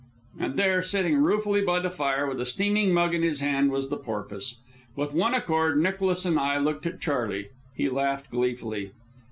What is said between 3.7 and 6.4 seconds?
was the Porpoise. With one accord Nicholas and